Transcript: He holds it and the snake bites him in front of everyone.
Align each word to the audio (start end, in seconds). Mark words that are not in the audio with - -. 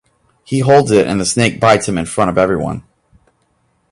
He 0.43 0.61
holds 0.61 0.89
it 0.89 1.05
and 1.05 1.21
the 1.21 1.27
snake 1.27 1.59
bites 1.59 1.87
him 1.87 1.95
in 1.95 2.07
front 2.07 2.31
of 2.31 2.37
everyone. 2.39 2.83